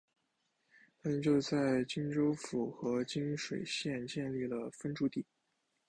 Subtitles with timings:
[1.03, 5.27] 当年就在沂州府和沂水县建立了分驻地。